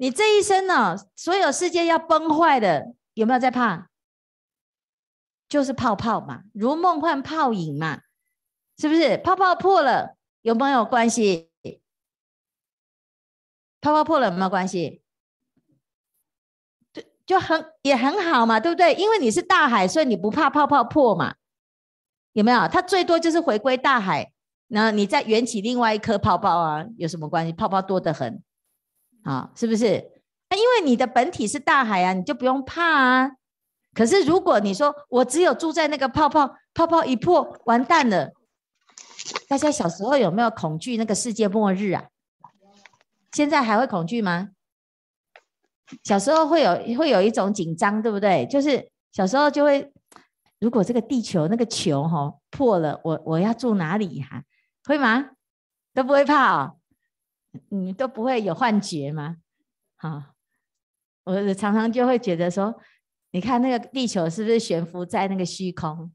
[0.00, 3.88] 你这一生呢、哦，所有世界要崩坏的，有没有在怕？
[5.48, 8.02] 就是泡泡嘛，如梦幻泡影嘛，
[8.78, 9.18] 是不是？
[9.18, 11.47] 泡泡破了有没有关系？
[13.80, 15.02] 泡泡破了有没有关系？
[16.92, 18.94] 就就很也很好嘛，对不对？
[18.94, 21.34] 因为你是大海，所以你不怕泡泡破嘛，
[22.32, 22.66] 有没有？
[22.68, 24.32] 它最多就是回归大海，
[24.68, 27.52] 然后你再圆起另外一颗泡泡啊，有什么关系？
[27.52, 28.42] 泡泡多得很。
[29.24, 30.10] 啊，是不是？
[30.48, 33.32] 那因为你的本体是大海啊，你就不用怕啊。
[33.94, 38.32] 可是如果你说我只有住在那个泡泡，泡泡一破，完蛋了。
[39.48, 42.04] 大家小时候有没有恐惧那个世界末日啊？
[43.38, 44.48] 现在还会恐惧吗？
[46.02, 48.44] 小时候会有会有一种紧张，对不对？
[48.46, 49.92] 就是小时候就会，
[50.58, 54.42] 如果这个地球那个球哈、破了，我我要住哪里哈、啊？
[54.82, 55.30] 会吗？
[55.94, 56.78] 都不会怕哦。
[57.68, 59.36] 你都不会有幻觉吗？
[59.94, 60.20] 好，
[61.22, 62.74] 我常常就会觉得说，
[63.30, 66.10] 你看那个地球是不是悬浮在那个虚空？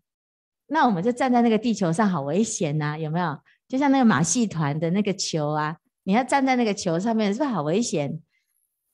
[0.68, 3.40] 那我们就站在那个地球上，好危险呐，有没有？
[3.70, 8.20] 就像那个马戏团的那个球啊，你要站在那个球上面，是不是好危险？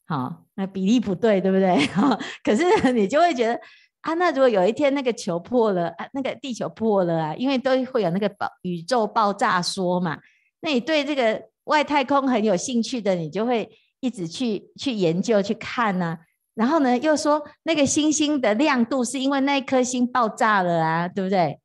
[0.08, 1.78] 好，那比例不对，对不对？
[2.44, 3.60] 可是，你就会觉得
[4.02, 10.18] 啊，那如果有一天那个球破了啊，那个地球破了啊，因为都会有那个爆宇宙爆炸说嘛，
[10.62, 11.50] 那你对这个。
[11.66, 13.70] 外太空很有兴趣的，你就会
[14.00, 16.18] 一直去去研究去看呐、啊。
[16.56, 21.60] 然后呢，又说那个星星的亮度是因为那一颗星爆炸了啊，对不对？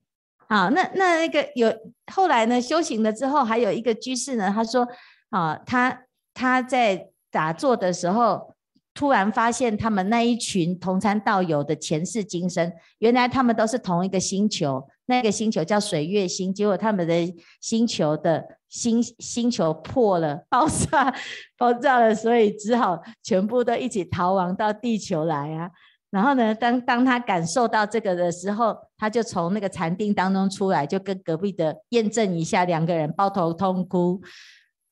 [0.47, 1.75] 好，那那那个有
[2.13, 4.87] 后来呢，修行了之后，还有一个居士呢，他说
[5.35, 8.55] 啊，他他在打坐的时候，
[8.94, 18.44] 突然发现他们那一群同参道友的前世今生，原来他们都是同一个星球，那个星球叫水月星，结果他们的星球的。
[18.75, 21.14] 星星球破了，爆炸，
[21.57, 25.70] 爆炸了，所以只好全部都一起逃亡到地球来啊。
[26.11, 34.20] 然后呢，当当他感受到这个的时候，他就从那个禅定当中出来，就跟隔壁的验证一下，两个人抱头痛哭。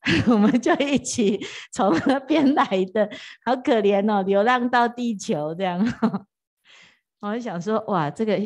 [0.29, 1.41] 我们就一起
[1.73, 3.09] 从那边来的，
[3.45, 5.81] 好可怜哦，流浪到地球这样。
[7.21, 8.39] 我就想说，哇，这个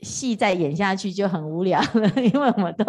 [0.00, 2.84] 戏再演下去就很无聊了，因为我们都。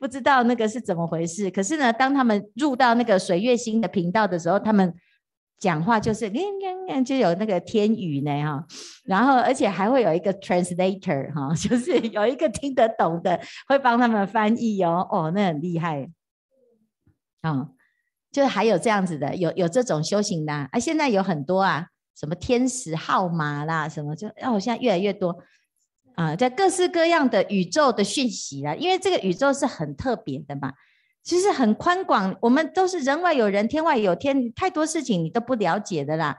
[0.00, 1.50] 不知道那个是怎么回事。
[1.50, 4.94] 可是呢，当他们入到那个水月星的频道的时候，他们
[5.58, 6.30] 讲话就是
[7.04, 8.64] 就有那个天语呢哈，
[9.04, 16.08] 然后而且还会有一个 translator 哈，就是有一个听得懂的会帮他们翻译哦，哦，那很厉害，
[17.40, 17.68] 啊，
[18.30, 25.38] 就还有这样子的，有有这种修行的啊，现在有很多啊，什么天使号码啦，什么就哦，现在越来越多。
[26.14, 30.72] 啊，在各式各样的宇宙的讯息啦，因为这个宇宙是很特别的嘛，
[31.22, 36.36] 其实很宽广，我们都是人外有人，天外有天，太多事情你都不了解的啦。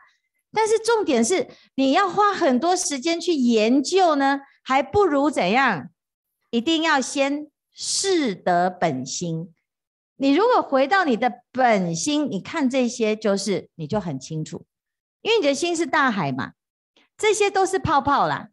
[0.51, 5.89] 但是重点是，你要花很多时间去研究呢，还不如怎样？
[6.49, 9.53] 一定要先识得本心。
[10.21, 14.65] 你如果回到你的本心，你看这些就是你就很清楚，
[15.21, 16.51] 因为你的心是大海嘛，
[17.17, 18.49] 这些都是泡泡啦。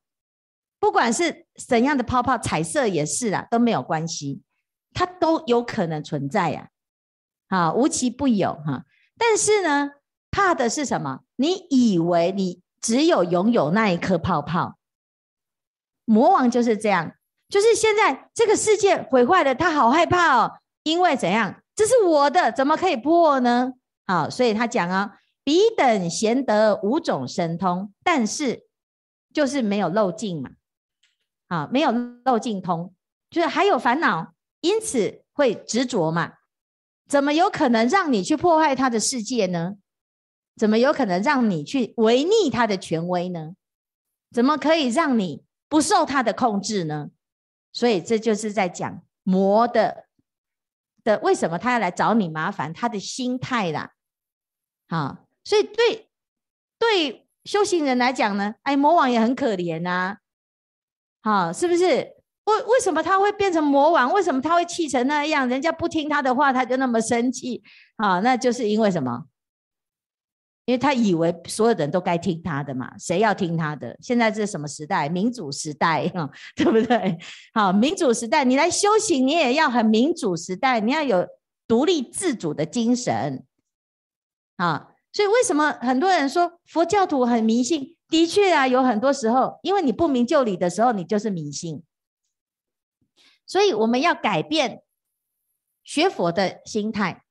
[0.79, 4.43] 不管是怎样的泡泡，彩色也是啦，都没有关系，
[4.95, 6.69] 它都有可能存在呀，
[7.49, 8.85] 啊，无奇不有哈。
[9.19, 9.91] 但是呢，
[10.31, 11.23] 怕的是什么？
[11.35, 14.79] 你以为你只有拥有那一颗泡泡，
[16.05, 17.17] 魔王就是这样，
[17.49, 21.61] 就是现在这个世界毁坏了，他好害怕哦，因为怎样？
[21.75, 23.73] 这是我的，怎么可以破呢？
[24.07, 28.69] 好，所以他讲啊，彼等贤得五种神通，但是
[29.35, 30.51] 就是没有漏尽嘛。
[31.49, 31.91] 啊，没有
[32.25, 32.95] 漏尽通，
[33.31, 36.35] 就是还有烦恼，因此会执着嘛？
[37.09, 39.75] 怎么有可能让你去破坏他的世界呢？
[40.57, 43.55] 怎么有可能让你去违逆他的权威呢？
[44.33, 47.09] 怎么可以让你不受他的控制呢？
[47.73, 50.06] 所以这就是在讲魔的
[51.07, 53.93] 的为什么他要来找你麻烦，他的心态啦。
[54.89, 56.11] 啊，所以对
[56.79, 60.19] 对修行人来讲呢，哎，魔王也很可怜呐、
[61.23, 61.33] 啊。
[61.49, 61.85] 啊，是不是？
[62.45, 64.13] 为为什么他会变成魔王？
[64.13, 65.49] 为什么他会气成那样？
[65.49, 67.63] 人家不听他的话，他就那么生气
[67.97, 68.21] 啊？
[68.21, 69.25] 那就是因为什么？
[70.67, 72.93] 因为他以为所有的人都该听他的嘛。
[72.99, 73.97] 谁要听他的？
[74.03, 75.09] 现在这是什么时代？
[75.09, 76.07] 民主时代，
[76.55, 77.19] 对不对？
[77.55, 81.27] 好，民主时代，你来修行，你也要很民主时代，你要有
[81.67, 83.45] 独立自主的精神
[84.57, 84.93] 啊。
[85.13, 87.97] 所以为什么很多人说佛教徒很迷信？
[88.09, 91.83] 的确啊，有很多时候，因为你不明就里的时候，你就是迷信。
[93.47, 94.83] 所以我们要改变
[95.85, 97.23] 学佛的心态，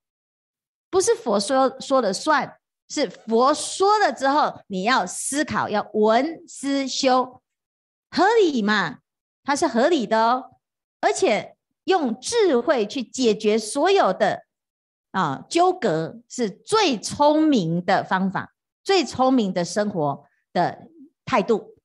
[0.89, 7.41] 不是佛说说了算，是佛说了之后，你要思考，要闻思修，
[8.11, 8.99] 合理嘛？
[9.43, 10.51] 它是合理的哦，
[11.01, 14.45] 而且用智慧去解决所有的
[15.11, 20.87] 啊纠葛，是最聪明的方法，最聪明的生活的
[21.25, 21.75] 态度，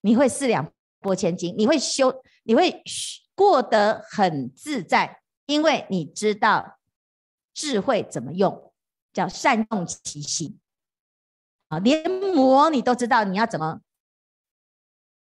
[0.00, 2.82] 你会四两拨千斤，你会修，你会
[3.34, 6.78] 过得很自在，因为你知道
[7.54, 8.67] 智慧怎么用，
[9.18, 10.60] 叫善用其心
[11.68, 13.80] 啊，连魔你都知道你要怎么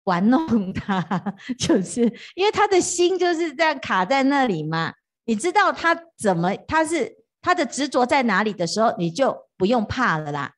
[0.03, 1.01] 玩弄他，
[1.57, 2.01] 就是
[2.35, 10.53] 因为他的心就是这样卡在那里嘛，你知道他怎么，他是他的执着在哪里的时候，你就不用怕了啦，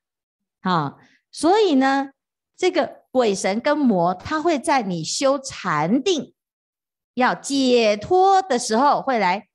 [0.61, 0.97] 好。
[1.31, 2.09] 所以呢，
[2.57, 6.33] 这个鬼神跟魔，他会在你修禅定
[7.13, 9.47] 要解脱的时候，会来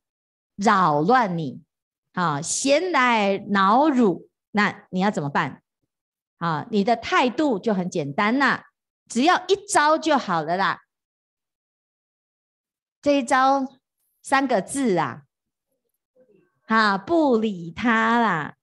[0.54, 1.60] 扰乱你，
[2.14, 5.62] 啊，闲来恼辱，那你要怎么办？
[6.38, 8.64] 啊，你的态度就很简单啦，
[9.08, 10.80] 只要一招就好了啦。
[13.02, 13.66] 这一招
[14.22, 15.24] 三个字啊，
[16.62, 18.54] 哈，不理他啦，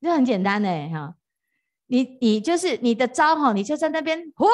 [0.00, 1.16] 就很简单的哈。
[1.86, 4.48] 你你就是你的招哈，你就在那边嚯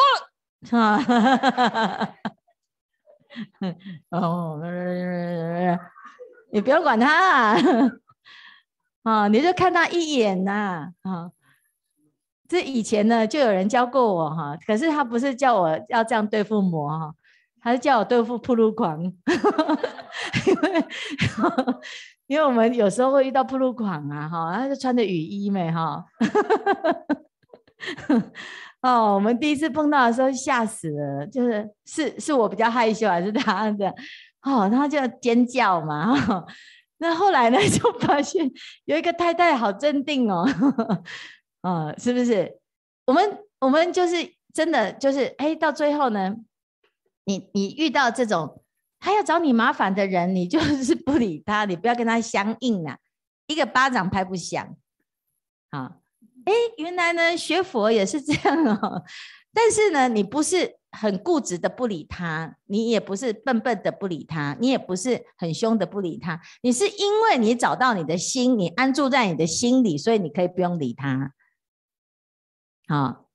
[0.76, 2.14] 啊！
[4.10, 4.60] 哦，
[6.50, 7.56] 你不用管他啊，
[9.02, 11.30] 啊， 你就看他一眼呐啊！
[12.48, 17.12] 这以前呢，就有人教过我哈，可是他不是叫我要这样对付魔哈，
[17.60, 19.02] 他是叫我对付铺路狂，
[20.46, 20.84] 因为
[22.28, 26.04] 因为我们有时候会遇到铺路狂啊哈，他就穿着雨衣没哈。
[28.80, 33.94] 哦，我们第一次碰到的时候吓死了，就是是是我比较害羞还是他的？
[34.42, 36.12] 哦，他就尖叫嘛。
[36.28, 36.46] 哦、
[36.98, 38.50] 那后来呢， 就发现
[38.84, 40.46] 有一个太太好镇定哦，
[41.62, 42.58] 哦，是不是？
[43.06, 46.36] 我们我们就是真的就是，哎，到最后呢，
[47.24, 48.62] 你你遇到这种
[49.00, 52.98] 他要找你麻烦的人，你就是不理他，你不要跟他相应啊，
[53.46, 54.76] 一个巴掌拍不响，
[55.70, 55.96] 啊、
[56.44, 59.04] 哎，原来呢，学佛也是这样哦。
[59.52, 71.34] 但是呢，你不是很固执的不理他，你也不是笨笨的不理他，你也不是很凶的不理他，你是因为你找到你的心，你安住在你的心里，所以你可以不用理他。
[72.86, 73.28] 好，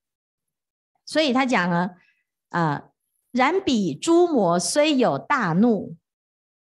[1.05, 1.91] 所以他讲了
[2.49, 2.89] 啊，
[3.31, 5.95] 然彼诸魔虽有大怒，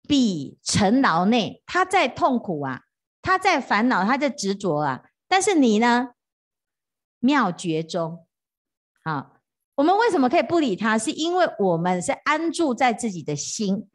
[0.08, 2.82] 彼沉牢内，他在痛苦啊，
[3.22, 6.14] 他在烦恼，他在执着啊，但是你呢，
[7.20, 8.26] 妙觉中，
[9.04, 9.31] 好。
[9.74, 10.98] 我们为什么可以不理他？
[10.98, 13.88] 是因为我们是安住在自己的心，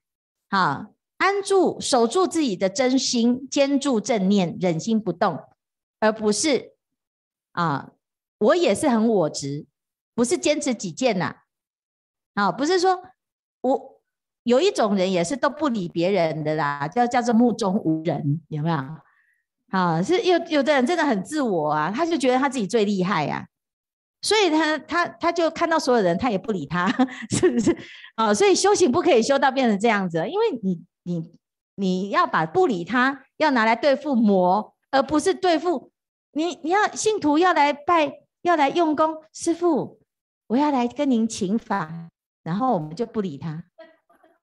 [0.49, 5.39] 啊，安住守住自己的真心，坚住正念，忍心不动，
[5.99, 6.73] 而不是
[7.51, 7.91] 啊，
[8.39, 9.65] 我也是很我执，
[10.15, 11.35] 不是坚持己见呐，
[12.33, 13.01] 啊，不是说
[13.61, 14.01] 我
[14.43, 18.77] 有一种人也是都不理别人的啦，叫叫做目中无人，有没有？
[19.69, 23.47] 啊，是有有的人真的很自我啊，他就觉得他自己最厉害呀。
[24.27, 26.85] 所以他他他就看到所有人，他也不理他，
[27.31, 27.73] 是不是？
[28.15, 31.31] 啊，所以修行不可以修到变成这样子，因为你你
[31.75, 35.93] 你要把不理他，要拿来对付魔，而不是对付
[36.33, 36.59] 你。
[36.61, 39.97] 你要信徒要来拜，要来用功，师父，
[40.47, 42.09] 我要来跟您请法，
[42.43, 43.63] 然后我们就不理他。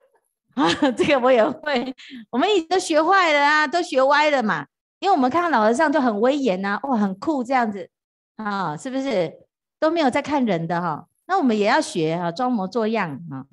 [0.56, 0.66] 啊，
[0.96, 1.94] 这个我也会，
[2.30, 4.66] 我们已经都学坏了啊，都学歪了嘛。
[5.00, 7.90] 因为我们看到老和尚就很威严呐，哇，很酷这样子
[8.36, 9.30] 啊，是不是？
[9.84, 13.44] 都没有在看人的哈，那我们也要学哈，装模作样啊。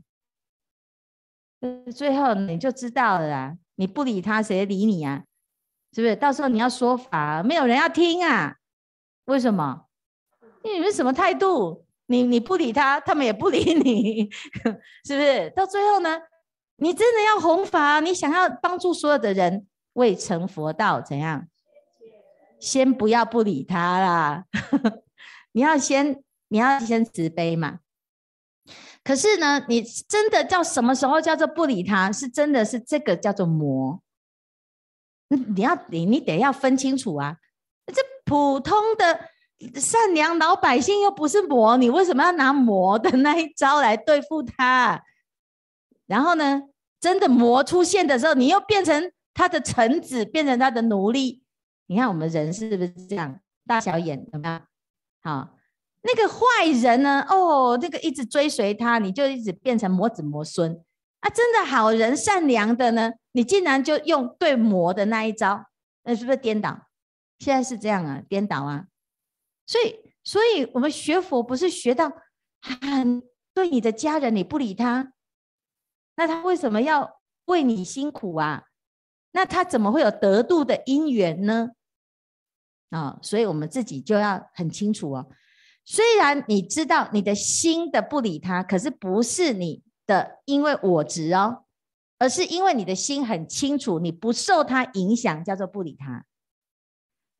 [1.93, 5.23] 最后你就知道了啦，你不理他，谁理你啊？
[5.91, 6.15] 是不是？
[6.15, 8.55] 到时候你要说法，没有人要听啊？
[9.25, 9.87] 为什么？
[10.63, 11.85] 你们什么态度？
[12.05, 14.29] 你你不理他，他们也不理你，
[15.03, 15.49] 是不是？
[15.49, 16.17] 到最后呢，
[16.77, 21.45] 你真的要弘法，你想要帮助所有的人未成佛道，怎样？
[22.57, 24.45] 先不要不理他啦。
[25.53, 27.79] 你要先，你要先慈悲嘛。
[29.03, 32.11] 可是呢，你真的叫什么时候叫做不理他？
[32.11, 34.01] 是真的是这个叫做魔。
[35.27, 37.37] 你要你你得要分清楚啊。
[37.87, 39.29] 这普通的
[39.79, 45.03] 善良老百姓又不是魔，你为什么要拿魔的那一招来对付他？
[46.05, 46.61] 然后呢，
[46.99, 51.41] 真的魔出现的时候，你又变成他的臣子，变成他的奴隶。
[51.87, 53.39] 你看我们人是不是这样？
[53.65, 54.59] 大小眼有没有？
[55.23, 55.57] 好，
[56.01, 57.25] 那个坏人呢？
[57.29, 60.83] 哦，那个一直追随他，你就一直变成魔子魔孙
[61.19, 61.29] 啊！
[61.29, 65.65] 真的好人善良的呢，你竟然就用对魔的那一招，
[66.03, 66.87] 那是不是颠倒？
[67.39, 68.85] 现在是这样啊，颠倒啊！
[69.67, 72.11] 所以，所以我们学佛不是学到
[72.61, 73.21] 很
[73.53, 75.13] 对你的家人你不理他，
[76.15, 78.63] 那他为什么要为你辛苦啊？
[79.33, 81.69] 那他怎么会有得度的因缘呢？
[82.91, 85.27] 啊、所以我们自己就要很清楚哦。
[85.85, 91.63] 虽然你知道你的心的不理他，可是不是你的因为我执哦，
[92.19, 96.25] 而是因为你的心很清楚，你不受他影响，叫做不理他。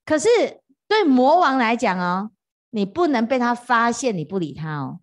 [0.05, 0.29] 可是
[0.87, 2.31] 对魔王来讲哦，
[2.69, 5.01] 你不能被他发现你不理他哦，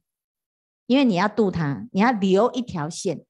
[0.87, 3.23] 因为你要度他，你要留一条线，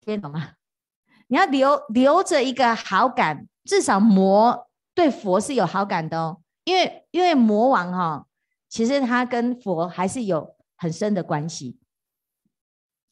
[0.00, 0.54] 听懂吗？
[1.28, 4.68] 你要留留着一个好感，至少魔。
[5.00, 8.26] 对佛是有好感的哦，因为因为魔王哈、哦，
[8.68, 11.78] 其实他跟佛还是有很深的关系。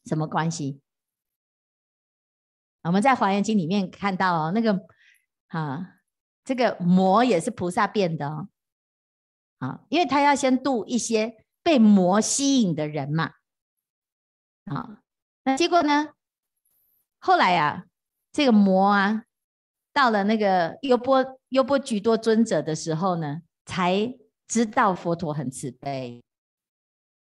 [0.05, 0.82] 什么关系？
[2.82, 4.78] 我们在《华严经》里面看到哦，那个
[5.47, 5.95] 啊，
[6.45, 8.49] 这个魔也是菩萨变的哦，
[9.61, 13.32] 啊，因为他要先度一些被魔吸引的人嘛，
[14.66, 15.01] 啊，
[15.45, 16.09] 那结果呢？
[17.18, 17.86] 后来啊，
[18.30, 19.24] 这个魔啊。
[19.91, 24.14] 到了那个优波优波橘多尊者的时候呢，才
[24.46, 26.22] 知道佛陀很慈悲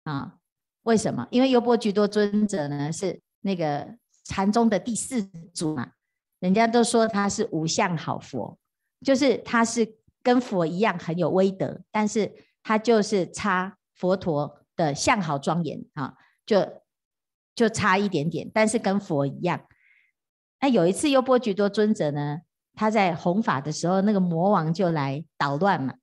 [0.04, 0.40] 啊。
[0.84, 1.28] 为什么？
[1.32, 5.94] 因为优波橘多尊者呢是那个禅宗的第四祖嘛，
[6.40, 8.58] 人家都说他是无相好佛，
[9.02, 16.82] 就是他是跟佛一样很有威德，但是他就是差佛陀的相好庄严啊，就
[17.56, 19.66] 就差一点点，但是跟佛一样。
[20.60, 22.42] 那有一次优波橘多尊者呢，
[22.76, 25.94] 他在弘法的时候，那个魔王就来捣乱嘛。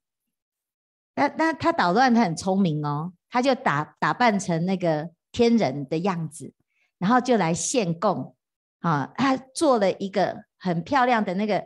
[1.16, 6.52] 那那他捣乱，他很聪明哦，他就打打扮成那个天人的样子，
[6.98, 8.36] 然后就来献供
[8.78, 9.12] 啊。
[9.16, 11.62] 他做了一个很漂亮的那个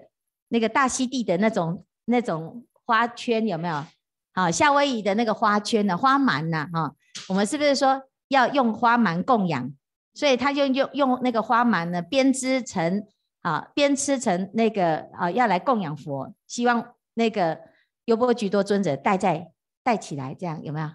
[0.49, 3.85] 那个大溪地的那种那种花圈，有没有？
[4.33, 6.95] 好，夏威夷的那个花圈呢，花蛮呐，哈。
[7.29, 9.71] 我们是不是说要用花蛮供养？
[10.15, 13.07] 所以他就用用那个花蛮呢编织成。
[13.45, 17.61] 啊，边吃成那个啊，要来供养佛，希望那个
[18.07, 20.91] 优波橘多尊者带在带起来，这样有没有？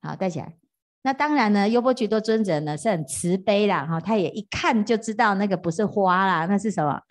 [0.00, 0.56] 好，带起来。
[1.02, 7.02] 那当然呢，优波橘多尊者呢是很慈悲啦，哈，他也一看就知道那个不是花啦，那是什么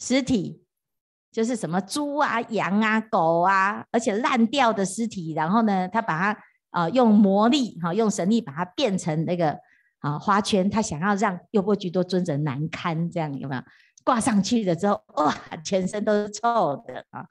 [0.00, 0.64] 尸体，
[1.30, 5.34] 就是什么猪啊、羊啊、狗啊，而且烂掉的尸体。
[5.34, 9.56] 然后呢，他把它啊、用魔力哈，用神力把它变成那个
[10.02, 13.62] 啊花圈，他想要让优波居多尊者难堪，这样有没有？
[14.04, 15.34] 挂上去了之后，哇，
[15.64, 17.26] 全身都是臭的啊。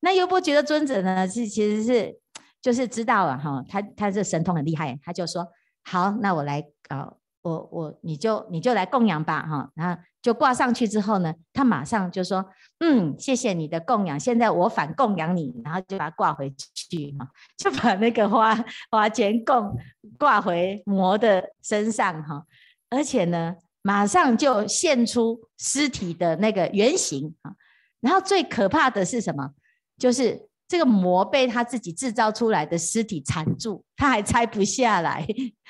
[0.00, 2.18] 那优波橘多尊者呢，是其实是。
[2.62, 5.46] 就是知道了哈，他他这神通很厉害，他就说
[5.82, 12.42] 好，那我来搞，我我你就你就来供养吧哈，然后就挂上去之后呢，他马上就说
[12.78, 18.56] 嗯，谢谢你的供养，现在我反供养你，然后就把它挂回去哈， 就把那个花
[18.90, 19.76] 花钱供
[20.18, 22.42] 挂回魔的身上哈，
[22.88, 27.52] 而且呢，马上就现出尸体的那个原形啊，
[28.00, 29.50] 然后最可怕的是什么？
[29.98, 30.48] 就是。
[30.74, 35.24] 这个魔被他自己制造出来的尸体缠住，他还拆不下来，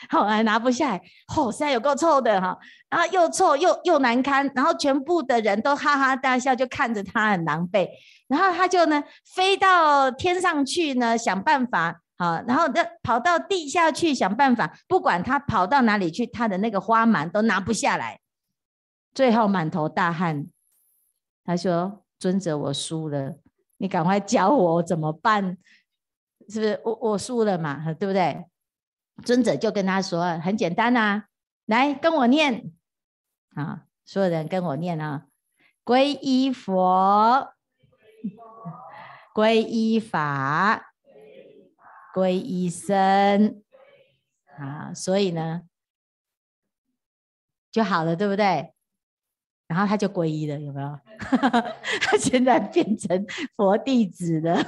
[0.09, 7.87] 后来拿不下来，吼、哦，实在有够臭的哈，然后又臭又又难堪，然后全部的人都哈哈大笑，就看着他很狼狈，
[8.29, 18.21] 然后他就呢飞到天上去呢想办法，好，然后那跑到地下去想办法，不管他跑到哪里去，他的那个花满都拿不下来，
[19.13, 20.47] 最后满头大汗，
[21.45, 23.35] 他说：“尊者，我输了。”
[23.85, 25.59] 你赶快教我怎么办？
[26.49, 27.93] 是不是我我输了嘛？
[27.93, 28.47] 对不对？
[29.27, 31.27] 尊者就跟他说：“很简单啊，
[31.67, 32.73] 来跟我念
[33.55, 33.85] 啊！
[34.07, 35.27] 所有人跟我念啊！
[35.85, 37.53] 皈依佛，
[39.35, 40.95] 皈依法，
[42.15, 43.63] 皈依僧
[44.57, 44.95] 啊！
[44.95, 45.65] 所以呢，
[47.71, 48.73] 就好了，对不对？”
[49.67, 50.99] 然后他就皈依了，有没有？
[52.03, 54.63] 他现在变成佛弟子了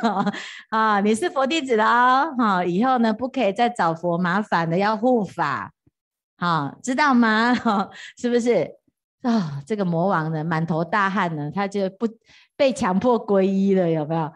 [0.71, 1.01] 啊！
[1.01, 2.31] 你是佛弟子了啊！
[2.35, 5.73] 哈，以后呢，不可以再找佛麻烦了，要护法，
[6.39, 7.55] 好，知道吗？
[8.17, 8.77] 是不是？
[9.23, 12.09] 啊，这个魔王呢，满头大汗呢，他就不
[12.57, 14.33] 被强迫皈依了，有没有？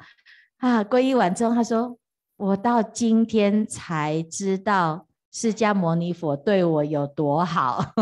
[0.59, 1.97] 啊，皈依完之后，他说
[2.37, 7.95] ：“我到今天才知道释迦牟尼佛对我有多好。”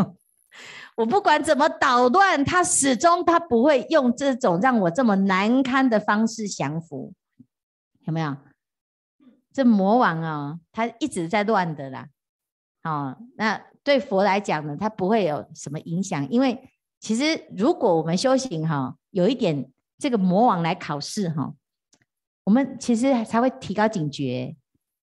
[0.99, 7.13] 我不管怎么捣乱，他始终他不会用这种让我这么难堪的方式降服，
[8.01, 8.35] 有没有？
[9.53, 12.09] 这魔王啊、哦，他一直在乱的啦。
[12.83, 16.69] 哦，那对佛来讲呢，他不会有什么影响，因为
[16.99, 21.55] 其实如果我们修行哈、哦，有一点这个魔王来考试哈、哦，
[22.43, 24.53] 我们其实才会提高警觉，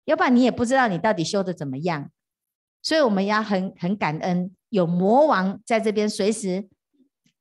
[0.05, 2.11] 要不然你也不知道你到底修的怎么样。
[2.81, 6.67] 所以我们要很很感恩，有魔王在这边随时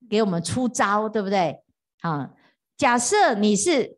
[0.09, 1.63] 给我们出招，对不对？
[2.01, 2.31] 啊，
[2.77, 3.97] 假设你是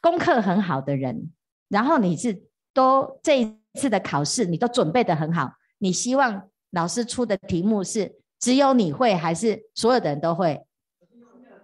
[0.00, 1.32] 功课很好的人，
[1.68, 2.42] 然后你是
[2.72, 10.64] 都这一次的考试你都准备的很好，你希望老师出的题目是只有你会，还是所有的人都会？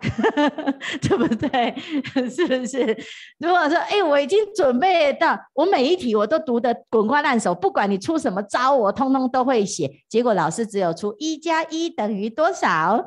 [1.01, 1.75] 对不对？
[2.31, 2.97] 是不是？
[3.39, 9.91] 如果说，哎，我已经准备到，我每一题我都读得滚瓜烂熟，不管你出什么招，我通通都会写。
[10.09, 13.07] 结果老师只有出一加一等于多少？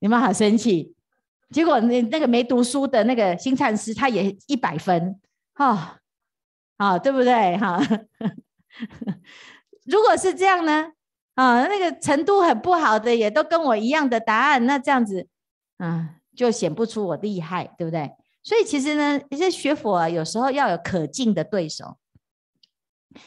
[0.00, 0.94] 你们好生气。
[1.50, 5.20] 结果那那个没读书的那个新禅师，他也一百分，
[5.54, 5.78] 哈、哦，
[6.78, 7.56] 好、对不对？
[7.56, 7.80] 哈，
[9.86, 10.90] 如果是这样呢？
[11.34, 15.28] 啊、那个程度很不好的，也都跟我一样的答案，那这样子。
[15.78, 18.10] 嗯，就显不出我厉害，对不对？
[18.42, 21.98] 所以其实呢，一些学佛啊，有时候要有可敬的对手，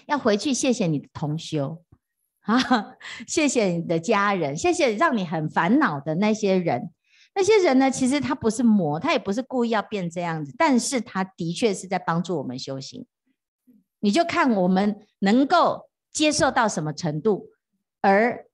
[0.08, 1.84] 要回去谢谢你的同修
[2.42, 2.96] 啊，
[3.28, 6.90] 谢谢你的家人，谢谢让你很烦恼的那些人。
[7.36, 13.06] 那些人呢，其实他不是魔，他也不是故意要变这样子，但是他的确是在帮助我们修行。
[14.00, 17.50] 你就看我们能够接受到什么程度，
[18.02, 18.49] 而。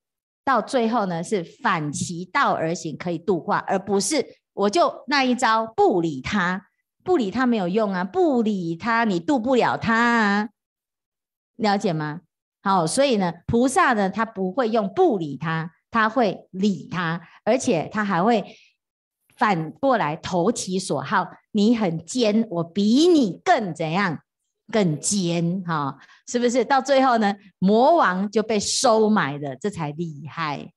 [0.46, 4.24] 到最后呢，是反其道而行，可以度化，而不是
[4.54, 6.68] 我就那一招不理他，
[7.04, 10.50] 不理他没有用啊，不理他你度不了他啊，
[11.56, 12.22] 了解吗？
[12.62, 18.46] 好，所以呢，菩萨呢，他不会用不理他，他会理他，而且他还会
[19.36, 24.20] 反过来投其所好，你很奸，我比你更怎样？
[24.72, 25.98] 更尖哈，
[26.28, 26.66] 是不是？
[26.66, 30.72] 到最后呢，魔王就被收买了，这才厉害，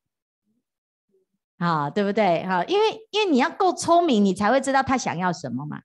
[1.56, 2.44] 啊，对不对？
[2.44, 5.80] 哈，因为因为你要够聪明，你才会知道他想要什么嘛。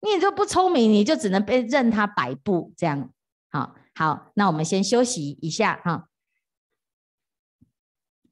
[0.00, 3.10] 你如果不聪明，你就只能被任他摆布这样。
[3.50, 6.08] 好，好，那我们先休息一下哈。